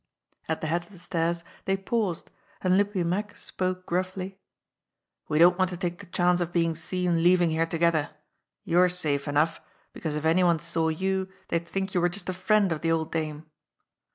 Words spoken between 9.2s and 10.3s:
enough, because if